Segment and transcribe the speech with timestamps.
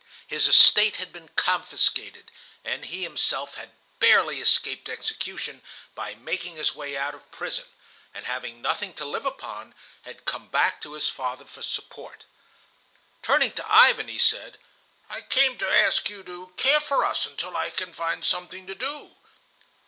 [0.25, 2.31] His estate had been confiscated,
[2.63, 3.69] and he himself had
[3.99, 5.61] barely escaped execution
[5.93, 7.65] by making his way out of prison,
[8.11, 12.23] and having nothing to live upon had come back to his father for support.
[13.21, 14.57] Turning to Ivan he said:
[15.07, 18.73] "I came to ask you to care for us until I can find something to
[18.73, 19.15] do."